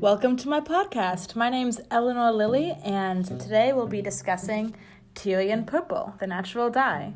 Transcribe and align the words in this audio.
Welcome 0.00 0.38
to 0.38 0.48
my 0.48 0.60
podcast. 0.60 1.36
My 1.36 1.50
name's 1.50 1.78
Eleanor 1.90 2.32
Lilly, 2.32 2.74
and 2.82 3.22
today 3.38 3.74
we'll 3.74 3.86
be 3.86 4.00
discussing 4.00 4.74
Tyrian 5.14 5.66
purple, 5.66 6.14
the 6.18 6.26
natural 6.26 6.70
dye. 6.70 7.12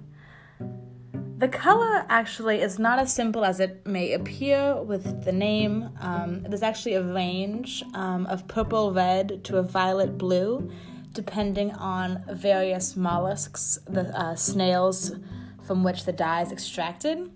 The 1.39 1.49
color 1.49 2.05
actually 2.11 2.61
is 2.61 2.79
not 2.79 2.99
as 2.99 3.11
simple 3.11 3.43
as 3.43 3.59
it 3.59 3.87
may 3.87 4.13
appear 4.13 4.83
with 4.83 5.25
the 5.25 5.33
name. 5.33 5.89
Um, 5.99 6.43
there's 6.43 6.63
actually 6.63 6.97
a 6.97 7.03
range 7.03 7.83
um, 7.95 8.27
of 8.27 8.47
purple 8.49 8.93
red 8.93 9.43
to 9.45 9.57
a 9.57 9.63
violet 9.63 10.19
blue, 10.19 10.71
depending 11.15 11.71
on 11.73 12.23
various 12.29 12.97
mollusks, 12.97 13.79
the 13.89 14.15
uh, 14.15 14.35
snails 14.35 15.13
from 15.63 15.85
which 15.85 16.05
the 16.05 16.13
dye 16.13 16.43
is 16.43 16.53
extracted. 16.53 17.31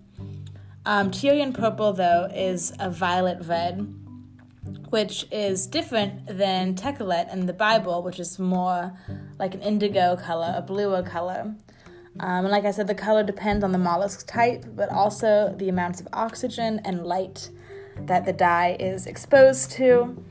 Um, 0.85 1.11
purple, 1.53 1.93
though, 1.93 2.29
is 2.33 2.71
a 2.79 2.89
violet 2.89 3.45
red, 3.45 3.98
which 4.89 5.27
is 5.31 5.67
different 5.67 6.25
than 6.27 6.75
Tekhelet 6.75 7.31
in 7.31 7.45
the 7.45 7.53
Bible, 7.53 8.01
which 8.03 8.19
is 8.19 8.39
more 8.39 8.93
like 9.37 9.53
an 9.53 9.61
indigo 9.61 10.15
color, 10.15 10.53
a 10.55 10.61
bluer 10.61 11.03
color. 11.03 11.53
Um, 12.19 12.45
and 12.45 12.49
like 12.49 12.65
I 12.65 12.71
said, 12.71 12.87
the 12.87 12.95
color 12.95 13.23
depends 13.23 13.63
on 13.63 13.71
the 13.71 13.77
mollusk 13.77 14.27
type, 14.27 14.65
but 14.75 14.89
also 14.89 15.53
the 15.57 15.69
amounts 15.69 16.01
of 16.01 16.07
oxygen 16.11 16.81
and 16.83 17.05
light 17.05 17.49
that 18.07 18.25
the 18.25 18.33
dye 18.33 18.75
is 18.79 19.05
exposed 19.05 19.71
to 19.71 20.21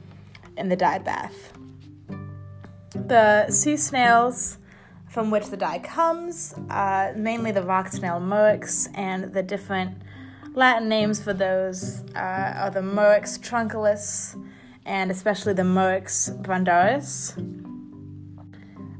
in 0.57 0.69
the 0.69 0.77
dye 0.77 0.99
bath. 0.99 1.53
The 2.95 3.51
sea 3.51 3.77
snails 3.77 4.59
from 5.09 5.31
which 5.31 5.47
the 5.47 5.57
dye 5.57 5.79
comes, 5.79 6.55
uh, 6.69 7.13
mainly 7.17 7.53
the 7.53 7.63
rock 7.63 7.89
snail 7.89 8.21
murex, 8.21 8.89
and 8.95 9.33
the 9.33 9.43
different 9.43 10.03
Latin 10.55 10.89
names 10.89 11.23
for 11.23 11.33
those 11.33 12.03
uh, 12.17 12.53
are 12.57 12.71
the 12.71 12.83
Murex 12.83 13.39
trunculus 13.39 14.35
and 14.89 15.11
especially 15.11 15.53
the 15.53 15.63
Murex 15.63 16.31
brandaris. 16.43 17.35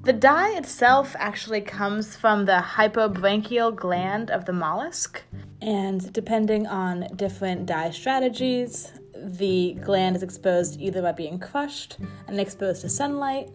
The 0.05 0.13
dye 0.13 0.57
itself 0.57 1.17
actually 1.19 1.63
comes 1.63 2.15
from 2.15 2.45
the 2.45 2.63
hypobranchial 2.77 3.75
gland 3.75 4.31
of 4.31 4.45
the 4.45 4.53
mollusk, 4.53 5.23
and 5.61 6.13
depending 6.13 6.67
on 6.67 7.09
different 7.17 7.67
dye 7.67 7.91
strategies, 7.91 8.93
the 9.15 9.77
gland 9.85 10.15
is 10.15 10.23
exposed 10.23 10.81
either 10.81 11.03
by 11.03 11.13
being 11.13 11.39
crushed 11.39 11.99
and 12.27 12.39
exposed 12.39 12.83
to 12.83 12.89
sunlight, 12.89 13.51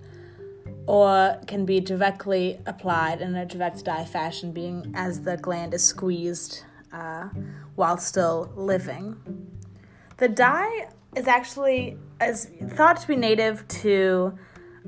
or 0.86 1.40
can 1.48 1.66
be 1.66 1.80
directly 1.80 2.60
applied 2.66 3.22
in 3.22 3.36
a 3.36 3.46
direct 3.46 3.86
dye 3.86 4.06
fashion, 4.06 4.52
being 4.52 4.92
as 4.96 5.22
the 5.22 5.38
gland 5.38 5.74
is 5.74 5.84
squeezed 5.84 6.64
uh, 6.92 7.30
while 7.76 7.98
still 7.98 8.52
living. 8.56 9.43
The 10.24 10.30
dye 10.30 10.88
is 11.18 11.28
actually 11.28 11.98
is 12.22 12.50
thought 12.76 12.96
to 13.02 13.08
be 13.10 13.18
native 13.18 13.68
to 13.84 14.34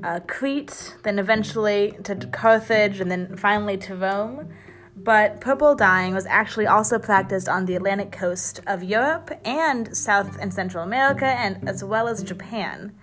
uh, 0.02 0.20
Crete, 0.26 0.96
then 1.02 1.18
eventually 1.18 1.94
to 2.04 2.14
Carthage, 2.14 3.00
and 3.00 3.10
then 3.10 3.36
finally 3.36 3.76
to 3.76 3.94
Rome. 3.94 4.48
But 4.96 5.42
purple 5.42 5.74
dyeing 5.74 6.14
was 6.14 6.24
actually 6.24 6.66
also 6.66 6.98
practiced 6.98 7.50
on 7.50 7.66
the 7.66 7.74
Atlantic 7.74 8.12
coast 8.12 8.60
of 8.66 8.82
Europe 8.82 9.30
and 9.44 9.94
South 9.94 10.38
and 10.40 10.54
Central 10.54 10.82
America, 10.82 11.26
and 11.26 11.68
as 11.68 11.84
well 11.84 12.08
as 12.08 12.22
Japan. 12.22 12.94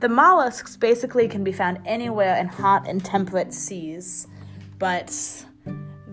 The 0.00 0.10
mollusks 0.10 0.76
basically 0.76 1.26
can 1.26 1.42
be 1.42 1.52
found 1.52 1.78
anywhere 1.86 2.36
in 2.36 2.48
hot 2.48 2.86
and 2.86 3.02
temperate 3.02 3.54
seas, 3.54 4.26
but 4.78 5.08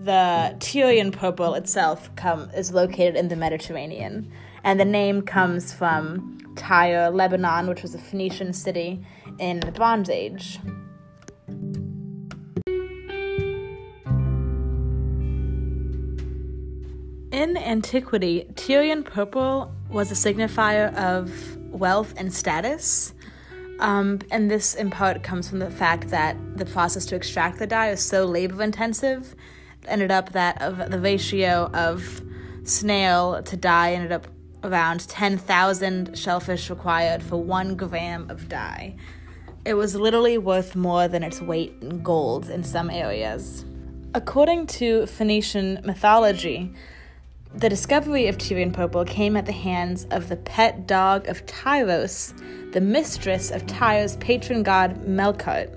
the 0.06 0.56
Tyrian 0.58 1.12
purple 1.12 1.52
itself 1.52 2.08
come, 2.16 2.48
is 2.56 2.72
located 2.72 3.14
in 3.14 3.28
the 3.28 3.36
Mediterranean, 3.36 4.32
and 4.64 4.78
the 4.80 4.84
name 4.84 5.22
comes 5.22 5.72
from 5.72 6.38
Tyre, 6.56 7.10
Lebanon, 7.10 7.68
which 7.68 7.82
was 7.82 7.94
a 7.94 7.98
Phoenician 7.98 8.52
city 8.52 9.04
in 9.38 9.60
the 9.60 9.72
Bronze 9.72 10.10
Age. 10.10 10.58
In 17.32 17.56
antiquity, 17.56 18.46
Tyrian 18.54 19.02
purple 19.04 19.70
was 19.90 20.10
a 20.10 20.14
signifier 20.14 20.94
of 20.94 21.56
wealth 21.70 22.14
and 22.16 22.32
status. 22.32 23.12
Um, 23.78 24.20
and 24.30 24.50
this, 24.50 24.74
in 24.74 24.88
part, 24.88 25.22
comes 25.22 25.48
from 25.48 25.58
the 25.58 25.70
fact 25.70 26.08
that 26.08 26.36
the 26.56 26.64
process 26.64 27.04
to 27.06 27.14
extract 27.14 27.58
the 27.58 27.66
dye 27.66 27.90
is 27.90 28.00
so 28.00 28.24
labor 28.24 28.62
intensive 28.62 29.34
ended 29.86 30.10
up 30.10 30.32
that 30.32 30.60
of 30.62 30.90
the 30.90 30.98
ratio 30.98 31.70
of 31.74 32.22
snail 32.64 33.42
to 33.42 33.56
dye 33.56 33.92
ended 33.92 34.12
up 34.12 34.26
around 34.66 35.08
10,000 35.08 36.18
shellfish 36.18 36.68
required 36.68 37.22
for 37.22 37.36
one 37.36 37.76
gram 37.76 38.28
of 38.30 38.48
dye. 38.48 38.96
It 39.64 39.74
was 39.74 39.94
literally 39.94 40.38
worth 40.38 40.76
more 40.76 41.08
than 41.08 41.22
its 41.22 41.40
weight 41.40 41.74
in 41.80 42.02
gold 42.02 42.50
in 42.50 42.64
some 42.64 42.90
areas. 42.90 43.64
According 44.14 44.66
to 44.68 45.06
Phoenician 45.06 45.80
mythology, 45.84 46.72
the 47.54 47.68
discovery 47.68 48.28
of 48.28 48.38
Tyrian 48.38 48.72
purple 48.72 49.04
came 49.04 49.36
at 49.36 49.46
the 49.46 49.52
hands 49.52 50.06
of 50.10 50.28
the 50.28 50.36
pet 50.36 50.86
dog 50.86 51.26
of 51.28 51.46
Tyros, 51.46 52.32
the 52.72 52.80
mistress 52.80 53.50
of 53.50 53.66
Tyre's 53.66 54.16
patron 54.16 54.62
god 54.62 55.04
Melkart. 55.04 55.75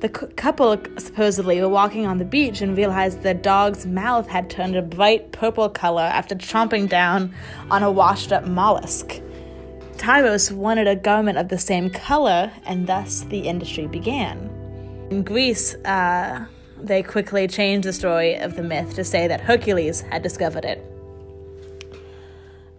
The 0.00 0.10
couple 0.10 0.76
supposedly 0.98 1.60
were 1.60 1.70
walking 1.70 2.06
on 2.06 2.18
the 2.18 2.24
beach 2.24 2.60
and 2.60 2.76
realized 2.76 3.22
the 3.22 3.32
dog's 3.32 3.86
mouth 3.86 4.28
had 4.28 4.50
turned 4.50 4.76
a 4.76 4.82
bright 4.82 5.32
purple 5.32 5.70
color 5.70 6.02
after 6.02 6.34
chomping 6.34 6.86
down 6.86 7.34
on 7.70 7.82
a 7.82 7.90
washed 7.90 8.30
up 8.30 8.46
mollusk. 8.46 9.20
Tyros 9.96 10.52
wanted 10.52 10.86
a 10.86 10.96
garment 10.96 11.38
of 11.38 11.48
the 11.48 11.58
same 11.58 11.88
color, 11.88 12.52
and 12.66 12.86
thus 12.86 13.22
the 13.22 13.48
industry 13.48 13.86
began. 13.86 14.50
In 15.10 15.22
Greece, 15.22 15.74
uh, 15.86 16.44
they 16.78 17.02
quickly 17.02 17.48
changed 17.48 17.88
the 17.88 17.92
story 17.94 18.34
of 18.34 18.56
the 18.56 18.62
myth 18.62 18.94
to 18.96 19.04
say 19.04 19.26
that 19.28 19.40
Hercules 19.40 20.02
had 20.02 20.22
discovered 20.22 20.66
it. 20.66 20.84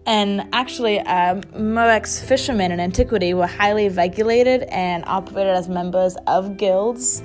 And 0.08 0.48
actually, 0.54 1.02
um, 1.02 1.42
Murex 1.54 2.24
fishermen 2.24 2.72
in 2.72 2.80
antiquity 2.80 3.34
were 3.34 3.46
highly 3.46 3.90
regulated 3.90 4.64
and 4.64 5.04
operated 5.06 5.54
as 5.54 5.68
members 5.68 6.16
of 6.28 6.56
guilds 6.56 7.22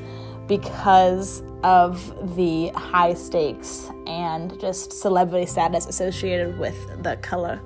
because 0.48 1.44
of 1.62 2.36
the 2.36 2.70
high 2.70 3.14
stakes 3.14 3.88
and 4.08 4.60
just 4.60 4.92
celebrity 4.92 5.46
status 5.46 5.86
associated 5.86 6.58
with 6.58 6.74
the 7.04 7.16
color. 7.22 7.60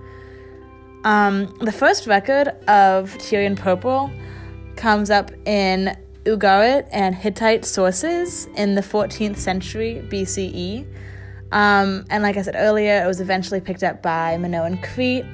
Um, 1.05 1.47
the 1.61 1.73
first 1.73 2.07
record 2.07 2.49
of 2.69 3.17
Tyrian 3.17 3.57
purple 3.57 4.11
comes 4.77 5.09
up 5.09 5.31
in 5.47 5.97
Ugarit 6.25 6.89
and 6.93 7.15
Hittite 7.15 7.65
sources 7.65 8.49
in 8.55 8.75
the 8.75 8.83
14th 8.83 9.39
century 9.39 10.07
BCE. 10.11 10.87
Um, 11.53 12.05
and 12.11 12.23
like 12.23 12.37
I 12.37 12.43
said 12.43 12.57
earlier, 12.57 13.03
it 13.03 13.07
was 13.07 13.21
eventually 13.21 13.61
picked 13.61 13.83
up 13.83 14.03
by 14.03 14.37
Minoan 14.37 14.79
Crete. 14.79 15.25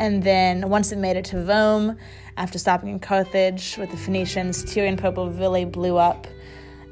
And 0.00 0.22
then 0.22 0.68
once 0.68 0.92
it 0.92 0.98
made 0.98 1.16
it 1.16 1.24
to 1.26 1.38
Rome, 1.38 1.96
after 2.36 2.58
stopping 2.58 2.88
in 2.88 2.98
Carthage 2.98 3.76
with 3.78 3.90
the 3.90 3.96
Phoenicians, 3.96 4.64
Tyrian 4.64 4.96
purple 4.96 5.30
really 5.30 5.64
blew 5.64 5.98
up. 5.98 6.26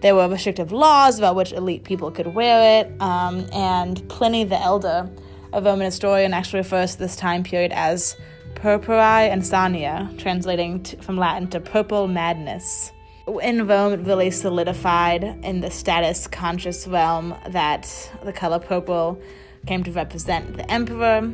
There 0.02 0.14
were 0.14 0.28
restrictive 0.28 0.72
laws 0.72 1.18
about 1.18 1.34
which 1.34 1.52
elite 1.52 1.84
people 1.84 2.10
could 2.10 2.34
wear 2.34 2.80
it, 2.80 3.00
um, 3.00 3.46
and 3.52 4.06
Pliny 4.08 4.44
the 4.44 4.60
Elder, 4.60 5.10
a 5.52 5.60
Roman 5.60 5.84
historian, 5.86 6.32
actually 6.32 6.60
refers 6.60 6.92
to 6.92 6.98
this 7.00 7.16
time 7.16 7.42
period 7.42 7.72
as 7.72 8.16
purpurae 8.54 9.30
insania, 9.30 10.16
translating 10.18 10.84
from 10.84 11.16
Latin 11.16 11.48
to 11.48 11.60
purple 11.60 12.06
madness 12.06 12.92
in 13.38 13.66
Rome, 13.66 13.92
it 13.92 14.00
really 14.00 14.30
solidified 14.30 15.22
in 15.22 15.60
the 15.60 15.70
status 15.70 16.26
conscious 16.26 16.86
realm 16.86 17.34
that 17.48 18.10
the 18.24 18.32
color 18.32 18.58
purple 18.58 19.20
came 19.66 19.84
to 19.84 19.92
represent 19.92 20.56
the 20.56 20.70
emperor. 20.70 21.32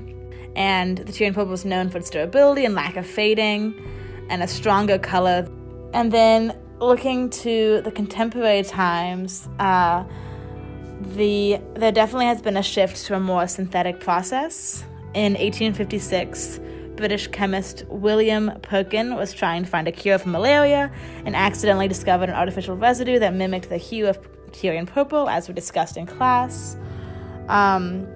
And 0.54 0.98
the 0.98 1.12
Tyrian 1.12 1.34
purple 1.34 1.50
was 1.50 1.64
known 1.64 1.90
for 1.90 1.98
its 1.98 2.10
durability 2.10 2.64
and 2.64 2.74
lack 2.74 2.96
of 2.96 3.06
fading 3.06 3.74
and 4.28 4.42
a 4.42 4.48
stronger 4.48 4.98
color. 4.98 5.48
And 5.92 6.12
then 6.12 6.56
looking 6.78 7.30
to 7.30 7.80
the 7.82 7.90
contemporary 7.90 8.62
times, 8.62 9.48
uh, 9.58 10.04
the 11.14 11.60
there 11.74 11.92
definitely 11.92 12.26
has 12.26 12.40
been 12.40 12.56
a 12.56 12.62
shift 12.62 13.04
to 13.06 13.14
a 13.14 13.20
more 13.20 13.46
synthetic 13.46 14.00
process. 14.00 14.82
In 15.14 15.32
1856, 15.32 16.60
British 16.96 17.28
chemist 17.28 17.84
William 17.88 18.52
Perkin 18.62 19.14
was 19.14 19.32
trying 19.32 19.64
to 19.64 19.68
find 19.68 19.86
a 19.86 19.92
cure 19.92 20.18
for 20.18 20.28
malaria 20.28 20.90
and 21.24 21.36
accidentally 21.36 21.88
discovered 21.88 22.28
an 22.28 22.34
artificial 22.34 22.76
residue 22.76 23.18
that 23.18 23.34
mimicked 23.34 23.68
the 23.68 23.76
hue 23.76 24.06
of 24.06 24.18
Tyrian 24.52 24.86
purple, 24.86 25.28
as 25.28 25.48
we 25.48 25.54
discussed 25.54 25.96
in 25.96 26.06
class. 26.06 26.76
Um, 27.48 28.06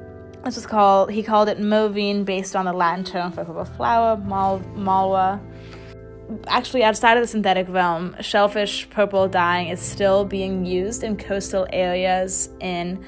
this 0.44 0.56
was 0.56 0.67
called, 0.67 1.11
he 1.11 1.23
called 1.23 1.49
it 1.49 1.59
mauveine, 1.61 2.25
based 2.25 2.56
on 2.56 2.65
the 2.65 2.73
Latin 2.73 3.05
term 3.05 3.32
for 3.32 3.44
purple 3.44 3.65
flower, 3.65 4.17
mal, 4.17 4.61
malwa. 4.75 5.41
Actually, 6.47 6.83
outside 6.85 7.17
of 7.17 7.23
the 7.23 7.26
synthetic 7.26 7.69
realm, 7.69 8.17
shellfish 8.21 8.88
purple 8.91 9.29
dyeing 9.29 9.69
is 9.69 9.81
still 9.81 10.25
being 10.25 10.65
used 10.65 11.03
in 11.03 11.17
coastal 11.17 11.67
areas 11.73 12.49
in 12.61 13.05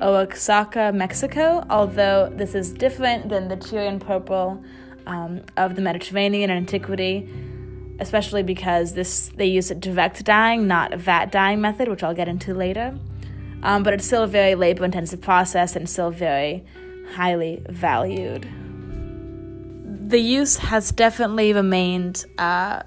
Oaxaca, 0.00 0.90
Mexico, 0.92 1.64
although 1.70 2.32
this 2.34 2.54
is 2.54 2.72
different 2.72 3.28
than 3.28 3.48
the 3.48 3.56
Tyrian 3.56 4.00
purple 4.00 4.62
um, 5.06 5.42
of 5.56 5.76
the 5.76 5.82
Mediterranean 5.82 6.50
and 6.50 6.58
antiquity. 6.58 7.28
especially 8.00 8.42
because 8.42 8.94
this 8.94 9.30
they 9.36 9.46
use 9.46 9.70
a 9.70 9.74
direct 9.74 10.24
dyeing, 10.24 10.66
not 10.66 10.92
a 10.92 10.96
vat 10.96 11.30
dyeing 11.30 11.60
method, 11.60 11.88
which 11.88 12.02
I'll 12.02 12.14
get 12.14 12.28
into 12.28 12.54
later. 12.54 12.98
Um, 13.62 13.82
but 13.82 13.94
it's 13.94 14.04
still 14.04 14.24
a 14.24 14.26
very 14.28 14.54
labor 14.54 14.84
intensive 14.84 15.20
process 15.20 15.74
and 15.76 15.88
still 15.88 16.10
very 16.10 16.64
highly 17.14 17.62
valued. 17.68 18.48
The 19.84 20.18
use 20.18 20.56
has 20.58 20.92
definitely 20.92 21.52
remained 21.52 22.26
uh, 22.36 22.82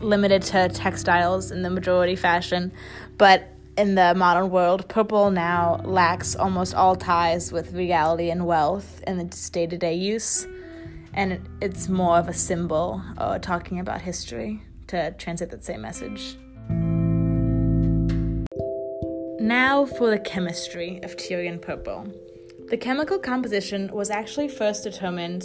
limited 0.00 0.42
to 0.42 0.68
textiles 0.70 1.50
in 1.50 1.62
the 1.62 1.70
majority 1.70 2.16
fashion, 2.16 2.72
but 3.18 3.48
in 3.76 3.94
the 3.94 4.14
modern 4.14 4.48
world, 4.48 4.88
purple 4.88 5.30
now 5.30 5.82
lacks 5.84 6.34
almost 6.34 6.74
all 6.74 6.96
ties 6.96 7.52
with 7.52 7.74
regality 7.74 8.30
and 8.30 8.46
wealth 8.46 9.02
in 9.06 9.20
its 9.20 9.50
day 9.50 9.66
to 9.66 9.76
day 9.76 9.92
use, 9.92 10.46
and 11.16 11.48
it's 11.60 11.88
more 11.88 12.18
of 12.18 12.28
a 12.28 12.34
symbol 12.34 13.02
or 13.18 13.38
talking 13.38 13.80
about 13.80 14.02
history 14.02 14.62
to 14.88 15.12
translate 15.12 15.50
that 15.50 15.64
same 15.64 15.80
message. 15.80 16.36
Now 19.40 19.86
for 19.86 20.10
the 20.10 20.18
chemistry 20.18 21.00
of 21.02 21.16
Tyrian 21.16 21.58
purple. 21.60 22.06
The 22.68 22.76
chemical 22.76 23.18
composition 23.18 23.90
was 23.92 24.10
actually 24.10 24.48
first 24.48 24.84
determined 24.84 25.44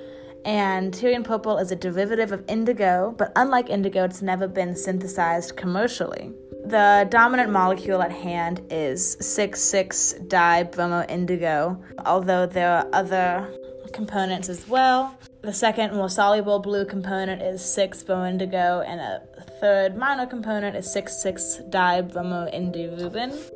And 0.45 0.93
Tyrian 0.93 1.23
purple 1.23 1.57
is 1.57 1.71
a 1.71 1.75
derivative 1.75 2.31
of 2.31 2.43
indigo, 2.47 3.15
but 3.17 3.31
unlike 3.35 3.71
indigo, 3.71 4.03
it's 4.03 4.21
never 4.21 4.47
been 4.47 4.75
synthesized 4.75 5.57
commercially. 5.57 6.31
The 6.65 7.07
dominant 7.09 7.51
molecule 7.51 8.01
at 8.01 8.11
hand 8.11 8.61
is 8.69 9.17
6,6 9.17 10.27
dibromo-indigo, 10.27 11.83
although 12.05 12.45
there 12.45 12.69
are 12.69 12.87
other 12.93 13.51
components 13.91 14.47
as 14.49 14.67
well. 14.67 15.17
The 15.41 15.53
second 15.53 15.95
more 15.95 16.09
soluble 16.09 16.59
blue 16.59 16.85
component 16.85 17.41
is 17.41 17.65
6 17.65 18.03
bromo-indigo, 18.03 18.81
and 18.85 19.01
a 19.01 19.21
third 19.59 19.97
minor 19.97 20.27
component 20.27 20.75
is 20.75 20.87
6,6 20.95 21.71
dibromo-indirubin. 21.71 23.51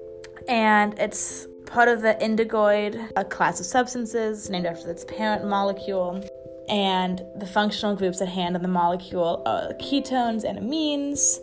And 0.48 0.98
it's 0.98 1.48
part 1.66 1.88
of 1.88 2.02
the 2.02 2.16
indigoid, 2.20 3.12
a 3.16 3.24
class 3.24 3.60
of 3.60 3.66
substances 3.66 4.50
named 4.50 4.66
after 4.66 4.90
its 4.90 5.06
parent 5.06 5.46
molecule. 5.46 6.24
And 6.70 7.22
the 7.36 7.48
functional 7.48 7.96
groups 7.96 8.22
at 8.22 8.28
hand 8.28 8.56
in 8.56 8.62
the 8.62 8.68
molecule 8.68 9.42
are 9.46 9.74
ketones 9.74 10.44
and 10.44 10.60
amines 10.60 11.40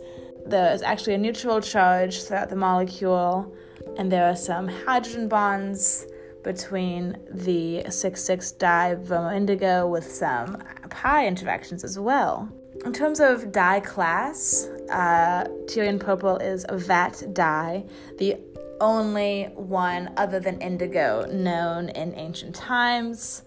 there's 0.47 0.81
actually 0.81 1.13
a 1.13 1.17
neutral 1.17 1.59
charge 1.59 2.23
throughout 2.23 2.49
the 2.49 2.55
molecule, 2.55 3.53
and 3.97 4.11
there 4.11 4.25
are 4.25 4.35
some 4.35 4.67
hydrogen 4.67 5.27
bonds 5.27 6.07
between 6.43 7.17
the 7.29 7.83
6,6 7.87 8.55
dibromo-indigo 8.57 9.87
with 9.87 10.09
some 10.09 10.63
pi 10.89 11.27
interactions 11.27 11.83
as 11.83 11.99
well. 11.99 12.49
In 12.85 12.93
terms 12.93 13.19
of 13.19 13.51
dye 13.51 13.81
class, 13.81 14.69
uh, 14.89 15.45
Tyrian 15.67 15.99
purple 15.99 16.37
is 16.37 16.65
a 16.69 16.77
vat 16.77 17.21
dye, 17.33 17.83
the 18.17 18.37
only 18.79 19.45
one 19.55 20.13
other 20.15 20.39
than 20.39 20.61
indigo 20.61 21.25
known 21.25 21.89
in 21.89 22.13
ancient 22.15 22.55
times. 22.55 23.41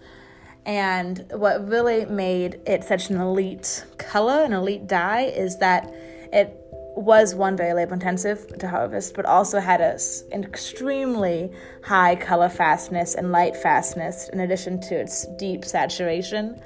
And 0.70 1.26
what 1.32 1.67
really 1.69 2.05
made 2.05 2.61
it 2.64 2.84
such 2.84 3.11
an 3.11 3.20
elite 3.20 3.84
color, 3.99 4.44
an 4.44 4.52
elite 4.52 4.87
dye, 4.87 5.22
is 5.22 5.58
that 5.58 5.93
it 6.32 6.55
was 6.94 7.34
one 7.34 7.56
very 7.56 7.75
labor 7.75 7.94
intensive 7.94 8.56
to 8.56 8.69
harvest, 8.69 9.14
but 9.14 9.25
also 9.25 9.58
had 9.58 9.81
an 9.81 10.44
extremely 10.44 11.50
high 11.82 12.14
color 12.14 12.49
fastness 12.49 13.17
and 13.17 13.32
light 13.32 13.56
fastness, 13.56 14.28
in 14.28 14.38
addition 14.38 14.81
to 14.82 14.94
its 14.94 15.26
deep 15.38 15.64
saturation, 15.64 16.62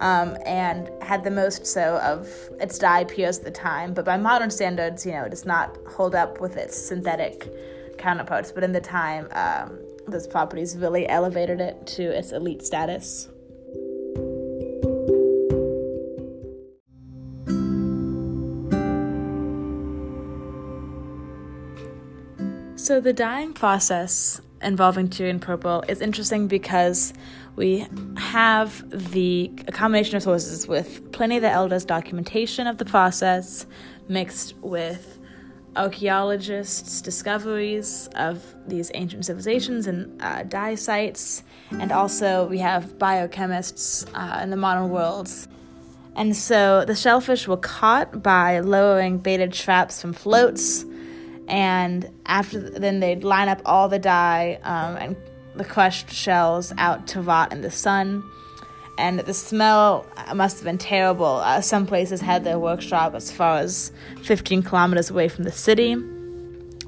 um, 0.00 0.34
and 0.46 0.88
had 1.02 1.22
the 1.22 1.30
most 1.30 1.66
so 1.66 1.98
of 1.98 2.26
its 2.58 2.78
dye 2.78 3.04
peers 3.04 3.36
at 3.36 3.44
the 3.44 3.50
time. 3.50 3.92
But 3.92 4.06
by 4.06 4.16
modern 4.16 4.48
standards, 4.48 5.04
you 5.04 5.12
know, 5.12 5.24
it 5.24 5.30
does 5.30 5.44
not 5.44 5.76
hold 5.88 6.14
up 6.14 6.40
with 6.40 6.56
its 6.56 6.74
synthetic 6.74 7.52
counterparts. 7.98 8.50
But 8.50 8.64
in 8.64 8.72
the 8.72 8.80
time, 8.80 9.28
um, 9.32 9.78
those 10.08 10.26
properties 10.26 10.74
really 10.78 11.06
elevated 11.06 11.60
it 11.60 11.86
to 11.88 12.04
its 12.04 12.32
elite 12.32 12.62
status. 12.62 13.28
So, 22.82 22.98
the 22.98 23.12
dyeing 23.12 23.52
process 23.52 24.40
involving 24.60 25.08
Tyrian 25.08 25.38
purple 25.38 25.84
is 25.86 26.00
interesting 26.00 26.48
because 26.48 27.14
we 27.54 27.86
have 28.16 28.84
the 28.90 29.52
a 29.68 29.70
combination 29.70 30.16
of 30.16 30.24
sources 30.24 30.66
with 30.66 31.12
Pliny 31.12 31.38
the 31.38 31.48
Elder's 31.48 31.84
documentation 31.84 32.66
of 32.66 32.78
the 32.78 32.84
process 32.84 33.66
mixed 34.08 34.56
with 34.56 35.20
archaeologists' 35.76 37.00
discoveries 37.00 38.08
of 38.16 38.42
these 38.66 38.90
ancient 38.94 39.26
civilizations 39.26 39.86
and 39.86 40.20
uh, 40.20 40.42
dye 40.42 40.74
sites, 40.74 41.44
and 41.70 41.92
also 41.92 42.48
we 42.48 42.58
have 42.58 42.98
biochemists 42.98 44.10
uh, 44.12 44.42
in 44.42 44.50
the 44.50 44.56
modern 44.56 44.90
world. 44.90 45.30
And 46.16 46.36
so 46.36 46.84
the 46.84 46.96
shellfish 46.96 47.46
were 47.46 47.58
caught 47.58 48.24
by 48.24 48.58
lowering 48.58 49.18
baited 49.18 49.52
traps 49.52 50.00
from 50.00 50.12
floats 50.12 50.84
and 51.52 52.08
after 52.24 52.58
then 52.58 53.00
they'd 53.00 53.22
line 53.22 53.48
up 53.50 53.60
all 53.66 53.86
the 53.86 53.98
dye 53.98 54.58
um, 54.62 54.96
and 54.96 55.16
the 55.54 55.64
crushed 55.64 56.10
shells 56.10 56.72
out 56.78 57.06
to 57.08 57.20
rot 57.20 57.52
in 57.52 57.60
the 57.60 57.70
sun. 57.70 58.24
And 58.96 59.20
the 59.20 59.34
smell 59.34 60.06
must 60.34 60.56
have 60.56 60.64
been 60.64 60.78
terrible. 60.78 61.26
Uh, 61.26 61.60
some 61.60 61.86
places 61.86 62.22
had 62.22 62.44
their 62.44 62.58
workshop 62.58 63.14
as 63.14 63.30
far 63.30 63.58
as 63.58 63.92
15 64.22 64.62
kilometers 64.62 65.10
away 65.10 65.28
from 65.28 65.44
the 65.44 65.52
city. 65.52 65.94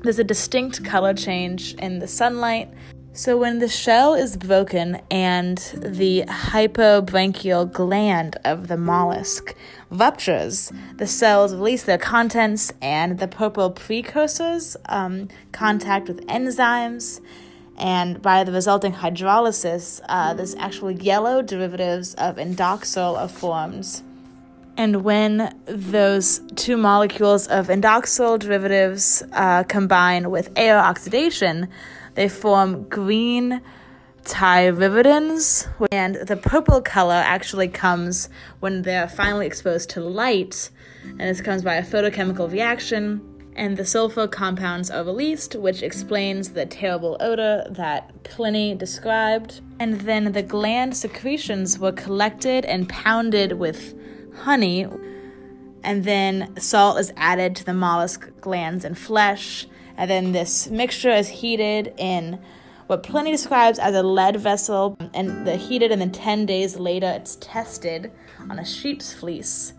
There's 0.03 0.19
a 0.19 0.25
distinct 0.25 0.83
color 0.83 1.13
change 1.13 1.75
in 1.75 1.99
the 1.99 2.09
sunlight 2.09 2.73
so, 3.17 3.37
when 3.37 3.61
the 3.61 3.69
shell 3.69 4.15
is 4.15 4.37
broken 4.37 5.01
and 5.09 5.59
the 5.77 6.25
hypobranchial 6.27 7.73
gland 7.73 8.37
of 8.45 8.67
the 8.67 8.77
mollusk 8.77 9.55
ruptures, 9.89 10.73
the 10.97 11.07
cells 11.07 11.55
release 11.55 11.85
their 11.85 11.97
contents 11.97 12.73
and 12.83 13.21
the 13.21 13.29
purple 13.29 13.71
precursors 13.71 14.77
um, 14.87 15.29
contact 15.53 16.09
with 16.09 16.27
enzymes. 16.27 17.21
And 17.79 18.21
by 18.21 18.43
the 18.43 18.51
resulting 18.51 18.93
hydrolysis, 18.95 20.01
uh, 20.09 20.35
this 20.35 20.57
actual 20.59 20.91
yellow 20.91 21.41
derivatives 21.41 22.15
of 22.15 22.35
indoxyl 22.35 23.17
are 23.17 23.29
formed. 23.29 24.03
And 24.77 25.05
when 25.05 25.55
those 25.67 26.41
two 26.57 26.77
molecules 26.77 27.47
of 27.47 27.69
indoxyl 27.69 28.41
derivatives 28.41 29.23
uh, 29.33 29.63
combine 29.63 30.33
with 30.33 30.51
air 30.57 30.81
oxidation, 30.81 31.69
they 32.15 32.29
form 32.29 32.89
green 32.89 33.61
tyriverdins, 34.25 35.69
and 35.93 36.15
the 36.15 36.37
purple 36.37 36.81
color 36.81 37.23
actually 37.25 37.69
comes 37.69 38.29
when 38.61 38.83
they're 38.83 39.09
finally 39.09 39.47
exposed 39.47 39.91
to 39.91 40.01
light, 40.01 40.71
and 41.05 41.21
this 41.21 41.41
comes 41.41 41.63
by 41.63 41.75
a 41.75 41.83
photochemical 41.83 42.51
reaction. 42.51 43.31
And 43.57 43.77
the 43.77 43.85
sulfur 43.85 44.27
compounds 44.27 44.91
are 44.91 45.05
released, 45.05 45.55
which 45.55 45.85
explains 45.85 46.51
the 46.51 46.67
terrible 46.67 47.17
odor 47.21 47.65
that 47.71 48.25
Pliny 48.25 48.75
described. 48.75 49.61
And 49.79 50.01
then 50.01 50.33
the 50.33 50.43
gland 50.43 50.97
secretions 50.97 51.79
were 51.79 51.93
collected 51.93 52.65
and 52.65 52.89
pounded 52.89 53.53
with 53.53 53.95
honey, 54.39 54.89
and 55.85 56.03
then 56.03 56.57
salt 56.59 56.99
is 56.99 57.13
added 57.17 57.55
to 57.55 57.65
the 57.65 57.75
mollusk 57.75 58.29
glands 58.41 58.85
and 58.85 58.99
flesh 58.99 59.69
and 59.97 60.11
then 60.11 60.33
this 60.33 60.69
mixture 60.69 61.11
is 61.11 61.29
heated 61.29 61.95
in 61.97 62.39
what 62.87 63.03
Pliny 63.03 63.31
describes 63.31 63.79
as 63.79 63.95
a 63.95 64.03
lead 64.03 64.37
vessel, 64.37 64.97
and 65.15 65.47
the 65.47 65.57
heated, 65.57 65.91
and 65.91 66.01
then 66.01 66.13
10 66.13 66.45
days 66.45 66.77
later 66.77 67.07
it's 67.07 67.37
tested 67.37 68.13
on 68.39 68.59
a 68.59 68.65
sheep's 68.65 69.13
fleece. 69.15 69.73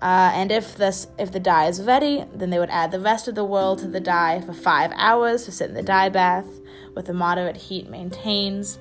Uh, 0.00 0.30
and 0.32 0.52
if 0.52 0.76
this 0.76 1.08
if 1.18 1.32
the 1.32 1.40
dye 1.40 1.66
is 1.66 1.82
ready, 1.82 2.24
then 2.32 2.50
they 2.50 2.58
would 2.58 2.70
add 2.70 2.92
the 2.92 3.00
rest 3.00 3.26
of 3.26 3.34
the 3.34 3.44
world 3.44 3.80
to 3.80 3.88
the 3.88 4.00
dye 4.00 4.40
for 4.40 4.52
five 4.52 4.92
hours 4.94 5.44
to 5.44 5.52
sit 5.52 5.68
in 5.68 5.74
the 5.74 5.82
dye 5.82 6.08
bath 6.08 6.46
with 6.94 7.08
a 7.08 7.12
moderate 7.12 7.56
heat 7.56 7.88
maintains. 7.88 8.78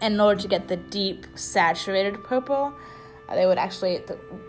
And 0.00 0.14
in 0.14 0.20
order 0.20 0.40
to 0.40 0.48
get 0.48 0.66
the 0.66 0.76
deep 0.76 1.26
saturated 1.36 2.22
purple, 2.24 2.74
uh, 3.28 3.34
they 3.36 3.46
would 3.46 3.58
actually 3.58 4.02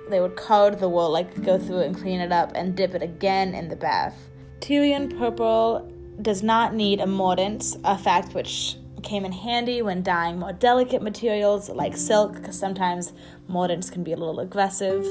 they 0.09 0.19
would 0.19 0.35
card 0.35 0.79
the 0.79 0.89
wool, 0.89 1.11
like 1.11 1.43
go 1.43 1.59
through 1.59 1.79
it 1.79 1.87
and 1.87 1.97
clean 1.97 2.19
it 2.19 2.31
up, 2.31 2.51
and 2.55 2.75
dip 2.75 2.95
it 2.95 3.03
again 3.03 3.53
in 3.53 3.69
the 3.69 3.75
bath. 3.75 4.29
Tyrian 4.59 5.17
purple 5.17 5.91
does 6.21 6.41
not 6.41 6.73
need 6.73 6.99
a 6.99 7.07
mordant, 7.07 7.77
a 7.83 7.97
fact 7.97 8.33
which 8.33 8.77
came 9.03 9.23
in 9.23 9.31
handy 9.31 9.81
when 9.81 10.01
dyeing 10.01 10.39
more 10.39 10.53
delicate 10.53 11.01
materials 11.01 11.69
like 11.69 11.95
silk, 11.95 12.33
because 12.33 12.57
sometimes 12.57 13.13
mordants 13.49 13.91
can 13.91 14.03
be 14.03 14.11
a 14.11 14.17
little 14.17 14.39
aggressive. 14.39 15.05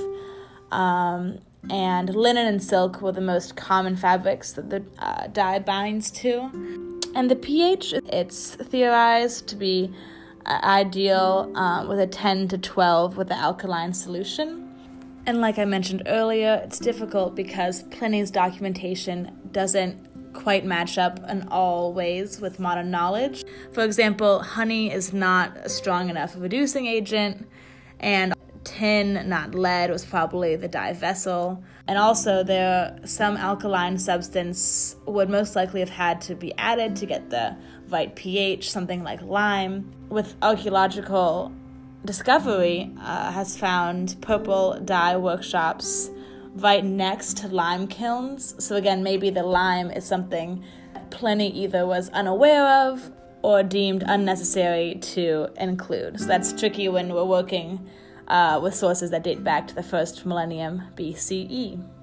Um, 0.73 1.39
and 1.71 2.15
linen 2.15 2.47
and 2.47 2.63
silk 2.63 3.01
were 3.01 3.13
the 3.13 3.21
most 3.21 3.57
common 3.57 3.97
fabrics 3.97 4.53
that 4.53 4.71
the 4.71 4.85
uh, 4.99 5.29
dye 5.29 5.59
binds 5.61 6.11
to. 6.11 6.51
And 7.15 7.31
the 7.31 7.37
pH, 7.37 7.95
it's 8.13 8.57
theorized 8.57 9.47
to 9.49 9.57
be 9.57 9.93
uh, 10.45 10.61
ideal 10.63 11.51
um, 11.55 11.89
with 11.89 12.01
a 12.01 12.07
10 12.07 12.49
to 12.49 12.59
12 12.59 13.17
with 13.17 13.29
the 13.29 13.37
alkaline 13.37 13.95
solution. 13.95 14.64
And 15.27 15.41
like 15.41 15.59
I 15.59 15.65
mentioned 15.65 16.03
earlier, 16.07 16.61
it's 16.65 16.79
difficult 16.79 17.35
because 17.35 17.85
Pliny's 17.85 18.31
documentation 18.31 19.39
doesn't 19.53 20.35
quite 20.35 20.67
match 20.67 20.99
up 20.99 21.19
in 21.31 21.49
all 21.49 21.95
ways 21.95 22.41
with 22.41 22.61
modern 22.61 22.91
knowledge. 22.91 23.45
For 23.73 23.85
example, 23.85 24.41
honey 24.41 24.93
is 24.93 25.13
not 25.15 25.57
a 25.57 25.69
strong 25.69 26.11
enough 26.11 26.35
reducing 26.37 26.87
agent, 26.87 27.49
and 28.01 28.35
tin, 28.65 29.29
not 29.29 29.55
lead, 29.55 29.91
was 29.91 30.05
probably 30.05 30.57
the 30.57 30.69
dye 30.69 30.93
vessel. 30.93 31.63
And 31.87 31.99
also, 31.99 32.43
there 32.43 32.99
some 33.05 33.37
alkaline 33.37 33.99
substance 33.99 34.97
would 35.07 35.31
most 35.31 35.55
likely 35.57 35.81
have 35.81 35.91
had 35.91 36.21
to 36.23 36.35
be 36.35 36.53
added 36.59 36.97
to 36.97 37.07
get 37.07 37.31
the 37.31 37.57
right 37.89 38.15
pH, 38.15 38.71
something 38.71 39.03
like 39.03 39.23
lime. 39.23 39.91
With 40.09 40.35
archaeological 40.43 41.53
discovery, 42.05 42.93
uh, 43.01 43.33
has 43.33 43.57
found 43.57 44.17
purple 44.21 44.79
dye 44.85 45.17
workshops 45.17 46.11
right 46.55 46.85
next 46.85 47.39
to 47.39 47.49
lime 47.49 47.87
kilns. 47.87 48.55
So, 48.65 48.77
again, 48.77 49.03
maybe 49.03 49.31
the 49.31 49.43
lime 49.43 49.91
is 49.91 50.05
something 50.05 50.65
Pliny 51.11 51.51
either 51.51 51.87
was 51.87 52.09
unaware 52.11 52.89
of 52.89 53.11
or 53.43 53.63
deemed 53.63 54.03
unnecessary 54.07 54.97
to 55.01 55.49
include. 55.59 56.21
So, 56.21 56.27
that's 56.27 56.53
tricky 56.53 56.89
when 56.89 57.13
we're 57.13 57.25
working 57.25 57.89
uh, 58.29 58.61
with 58.63 58.75
sources 58.75 59.11
that 59.11 59.23
date 59.23 59.45
back 59.45 59.69
to 59.69 59.75
the 59.75 59.83
first 59.83 60.25
millennium 60.25 60.83
BCE. 60.97 61.94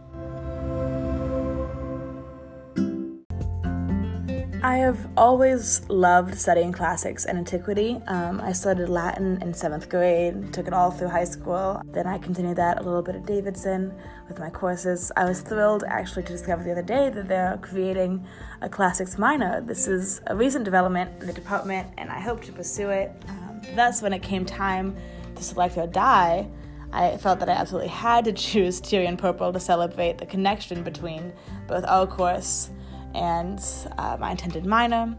I 4.72 4.78
have 4.78 5.06
always 5.18 5.82
loved 5.90 6.34
studying 6.40 6.72
classics 6.72 7.26
and 7.26 7.38
antiquity. 7.38 8.02
Um, 8.08 8.40
I 8.40 8.54
studied 8.54 8.88
Latin 8.88 9.42
in 9.42 9.54
seventh 9.54 9.90
grade, 9.90 10.54
took 10.54 10.66
it 10.66 10.72
all 10.72 10.92
through 10.92 11.10
high 11.10 11.26
school. 11.26 11.82
Then 11.88 12.08
I 12.08 12.18
continued 12.18 12.56
that 12.56 12.80
a 12.80 12.82
little 12.82 13.02
bit 13.02 13.16
at 13.16 13.26
Davidson 13.26 13.94
with 14.30 14.40
my 14.40 14.50
courses. 14.50 15.12
I 15.18 15.26
was 15.26 15.42
thrilled 15.42 15.84
actually 15.90 16.24
to 16.24 16.32
discover 16.32 16.64
the 16.64 16.72
other 16.72 16.84
day 16.84 17.10
that 17.10 17.28
they're 17.28 17.60
creating 17.62 18.26
a 18.62 18.70
classics 18.70 19.18
minor. 19.18 19.60
This 19.60 19.90
is 19.90 20.22
a 20.28 20.36
recent 20.38 20.64
development 20.64 21.20
in 21.20 21.28
the 21.28 21.34
department, 21.34 21.90
and 21.98 22.10
I 22.10 22.22
hope 22.22 22.42
to 22.44 22.54
pursue 22.54 22.92
it. 22.92 23.12
Um, 23.28 23.62
thus, 23.76 24.02
when 24.02 24.14
it 24.14 24.24
came 24.24 24.46
time 24.46 24.96
to 25.36 25.44
select 25.44 25.76
or 25.76 25.86
die, 25.86 26.48
I 26.94 27.18
felt 27.18 27.42
that 27.42 27.50
I 27.50 27.54
absolutely 27.56 27.90
had 27.90 28.24
to 28.24 28.32
choose 28.48 28.80
Tyrian 28.80 29.18
Purple 29.18 29.52
to 29.52 29.60
celebrate 29.60 30.18
the 30.18 30.26
connection 30.26 30.82
between 30.82 31.34
both 31.68 31.84
our 31.84 32.08
course 32.08 32.70
and 33.14 33.64
uh, 33.98 34.18
my 34.20 34.32
intended 34.32 34.66
minor. 34.66 35.16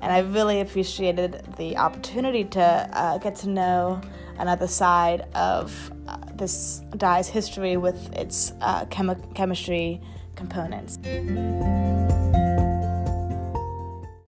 And 0.00 0.12
I 0.12 0.20
really 0.20 0.60
appreciated 0.60 1.44
the 1.56 1.76
opportunity 1.76 2.44
to 2.44 2.62
uh, 2.62 3.18
get 3.18 3.34
to 3.36 3.48
know 3.48 4.00
another 4.38 4.68
side 4.68 5.22
of 5.34 5.92
uh, 6.06 6.18
this 6.34 6.82
dye's 6.96 7.28
history 7.28 7.76
with 7.76 8.12
its 8.14 8.52
uh, 8.60 8.84
chemi- 8.86 9.34
chemistry 9.34 10.00
components. 10.36 10.98